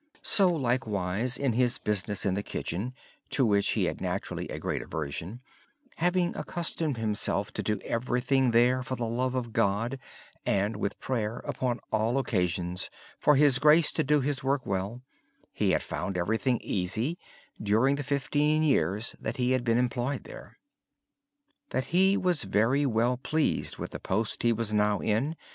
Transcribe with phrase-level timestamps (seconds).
[0.23, 2.95] So, likewise, in his business in the kitchen
[3.29, 5.41] (to which he had naturally a great aversion),
[5.97, 9.99] having accustomed himself to do everything there for the love of God
[10.43, 10.89] and asking
[13.19, 15.03] for His grace to do his work well,
[15.53, 17.19] he had found everything easy
[17.61, 20.57] during the fifteen years that he had been employed there.
[21.83, 22.87] He was very
[23.21, 25.35] pleased with the post he was now in.